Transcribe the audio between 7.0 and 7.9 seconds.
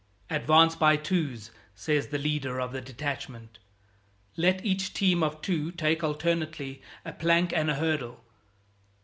a plank and a